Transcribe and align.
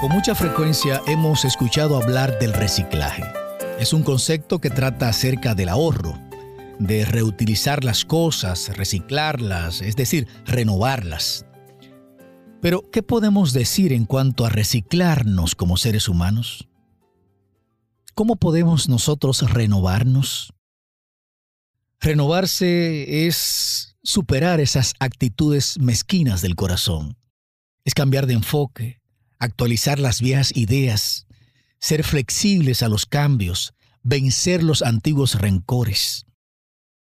Con 0.00 0.12
mucha 0.12 0.34
frecuencia 0.34 1.02
hemos 1.06 1.44
escuchado 1.44 1.94
hablar 1.94 2.38
del 2.38 2.54
reciclaje. 2.54 3.22
Es 3.78 3.92
un 3.92 4.02
concepto 4.02 4.58
que 4.58 4.70
trata 4.70 5.10
acerca 5.10 5.54
del 5.54 5.68
ahorro, 5.68 6.18
de 6.78 7.04
reutilizar 7.04 7.84
las 7.84 8.06
cosas, 8.06 8.74
reciclarlas, 8.78 9.82
es 9.82 9.96
decir, 9.96 10.26
renovarlas. 10.46 11.44
Pero, 12.62 12.90
¿qué 12.90 13.02
podemos 13.02 13.52
decir 13.52 13.92
en 13.92 14.06
cuanto 14.06 14.46
a 14.46 14.48
reciclarnos 14.48 15.54
como 15.54 15.76
seres 15.76 16.08
humanos? 16.08 16.66
¿Cómo 18.14 18.36
podemos 18.36 18.88
nosotros 18.88 19.52
renovarnos? 19.52 20.54
Renovarse 22.00 23.26
es 23.26 23.98
superar 24.02 24.60
esas 24.60 24.94
actitudes 24.98 25.78
mezquinas 25.78 26.40
del 26.40 26.56
corazón. 26.56 27.18
Es 27.84 27.92
cambiar 27.92 28.26
de 28.26 28.32
enfoque, 28.32 28.99
actualizar 29.40 29.98
las 29.98 30.20
viejas 30.20 30.52
ideas, 30.54 31.26
ser 31.80 32.04
flexibles 32.04 32.82
a 32.82 32.88
los 32.88 33.06
cambios, 33.06 33.74
vencer 34.02 34.62
los 34.62 34.82
antiguos 34.82 35.40
rencores. 35.40 36.26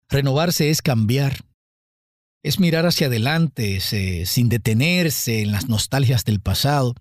Renovarse 0.09 0.71
es 0.71 0.81
cambiar, 0.81 1.45
es 2.43 2.61
mirar 2.61 2.87
hacia 2.87 3.09
adelante 3.09 3.81
sin 4.25 4.49
detenerse 4.49 5.43
en 5.43 5.53
las 5.53 5.69
nostalgias 5.69 6.25
del 6.25 6.41
pasado. 6.41 6.95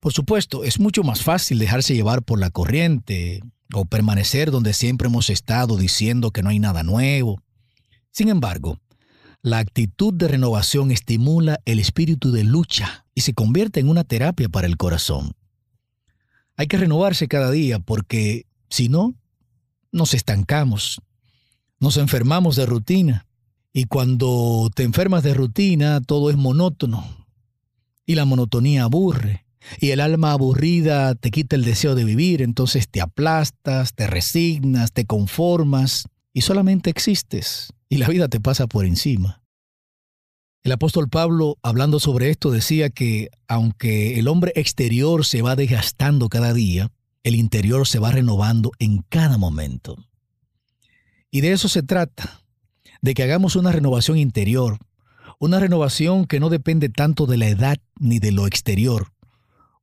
Por 0.00 0.12
supuesto, 0.12 0.62
es 0.62 0.78
mucho 0.78 1.02
más 1.02 1.22
fácil 1.22 1.58
dejarse 1.58 1.94
llevar 1.94 2.22
por 2.22 2.38
la 2.38 2.50
corriente 2.50 3.40
o 3.74 3.86
permanecer 3.86 4.50
donde 4.50 4.72
siempre 4.72 5.08
hemos 5.08 5.30
estado 5.30 5.76
diciendo 5.76 6.30
que 6.30 6.42
no 6.42 6.50
hay 6.50 6.60
nada 6.60 6.84
nuevo. 6.84 7.42
Sin 8.12 8.28
embargo, 8.28 8.78
la 9.42 9.58
actitud 9.58 10.12
de 10.12 10.28
renovación 10.28 10.90
estimula 10.90 11.60
el 11.64 11.78
espíritu 11.78 12.32
de 12.32 12.44
lucha 12.44 13.06
y 13.14 13.22
se 13.22 13.34
convierte 13.34 13.80
en 13.80 13.88
una 13.88 14.04
terapia 14.04 14.48
para 14.48 14.66
el 14.66 14.76
corazón. 14.76 15.32
Hay 16.56 16.66
que 16.66 16.76
renovarse 16.76 17.28
cada 17.28 17.50
día 17.50 17.78
porque 17.78 18.46
si 18.68 18.88
no, 18.88 19.14
nos 19.92 20.14
estancamos, 20.14 21.00
nos 21.78 21.96
enfermamos 21.96 22.56
de 22.56 22.66
rutina. 22.66 23.26
Y 23.72 23.84
cuando 23.84 24.70
te 24.74 24.82
enfermas 24.82 25.22
de 25.22 25.34
rutina 25.34 26.00
todo 26.00 26.30
es 26.30 26.36
monótono 26.36 27.04
y 28.04 28.16
la 28.16 28.24
monotonía 28.24 28.84
aburre. 28.84 29.44
Y 29.80 29.90
el 29.90 30.00
alma 30.00 30.32
aburrida 30.32 31.14
te 31.14 31.30
quita 31.30 31.54
el 31.54 31.64
deseo 31.64 31.94
de 31.94 32.04
vivir, 32.04 32.42
entonces 32.42 32.88
te 32.88 33.00
aplastas, 33.00 33.92
te 33.94 34.06
resignas, 34.06 34.92
te 34.92 35.04
conformas 35.04 36.08
y 36.38 36.40
solamente 36.40 36.88
existes 36.88 37.72
y 37.88 37.96
la 37.96 38.06
vida 38.06 38.28
te 38.28 38.38
pasa 38.38 38.68
por 38.68 38.86
encima. 38.86 39.42
El 40.62 40.70
apóstol 40.70 41.08
Pablo, 41.08 41.58
hablando 41.64 41.98
sobre 41.98 42.30
esto, 42.30 42.52
decía 42.52 42.90
que 42.90 43.30
aunque 43.48 44.20
el 44.20 44.28
hombre 44.28 44.52
exterior 44.54 45.26
se 45.26 45.42
va 45.42 45.56
desgastando 45.56 46.28
cada 46.28 46.54
día, 46.54 46.92
el 47.24 47.34
interior 47.34 47.88
se 47.88 47.98
va 47.98 48.12
renovando 48.12 48.70
en 48.78 49.02
cada 49.08 49.36
momento. 49.36 49.96
Y 51.32 51.40
de 51.40 51.50
eso 51.50 51.68
se 51.68 51.82
trata, 51.82 52.44
de 53.02 53.14
que 53.14 53.24
hagamos 53.24 53.56
una 53.56 53.72
renovación 53.72 54.16
interior, 54.16 54.78
una 55.40 55.58
renovación 55.58 56.24
que 56.24 56.38
no 56.38 56.50
depende 56.50 56.88
tanto 56.88 57.26
de 57.26 57.36
la 57.36 57.48
edad 57.48 57.78
ni 57.98 58.20
de 58.20 58.30
lo 58.30 58.46
exterior, 58.46 59.08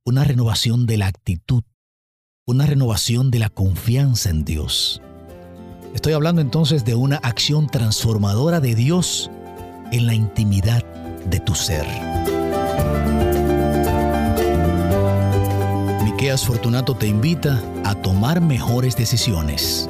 una 0.04 0.24
renovación 0.24 0.86
de 0.86 0.96
la 0.96 1.08
actitud, 1.08 1.64
una 2.46 2.64
renovación 2.64 3.30
de 3.30 3.40
la 3.40 3.50
confianza 3.50 4.30
en 4.30 4.46
Dios. 4.46 5.02
Estoy 5.96 6.12
hablando 6.12 6.42
entonces 6.42 6.84
de 6.84 6.94
una 6.94 7.16
acción 7.16 7.68
transformadora 7.68 8.60
de 8.60 8.74
Dios 8.74 9.30
en 9.92 10.06
la 10.06 10.12
intimidad 10.12 10.84
de 11.24 11.40
tu 11.40 11.54
ser. 11.54 11.86
Miqueas 16.04 16.44
Fortunato 16.44 16.94
te 16.94 17.06
invita 17.06 17.62
a 17.82 17.94
tomar 17.94 18.42
mejores 18.42 18.94
decisiones. 18.94 19.88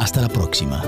Hasta 0.00 0.22
la 0.22 0.30
próxima. 0.30 0.82